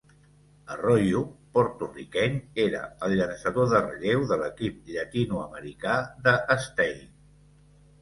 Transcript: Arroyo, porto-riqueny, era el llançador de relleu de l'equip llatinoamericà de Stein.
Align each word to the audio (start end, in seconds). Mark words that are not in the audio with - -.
Arroyo, 0.75 1.19
porto-riqueny, 1.57 2.39
era 2.65 2.81
el 3.09 3.15
llançador 3.21 3.71
de 3.75 3.83
relleu 3.85 4.27
de 4.35 4.41
l'equip 4.43 4.83
llatinoamericà 4.97 5.97
de 6.29 6.39
Stein. 6.69 7.11